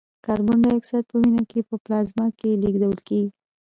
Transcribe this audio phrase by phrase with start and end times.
[0.25, 3.29] کاربن دای اکساید په وینه کې په پلازما کې لېږدول کېږي.